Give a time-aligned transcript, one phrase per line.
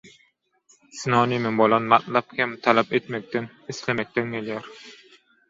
[0.99, 4.73] Sinonimi bolan matlap hem talap etmekden, islemekden gelýär.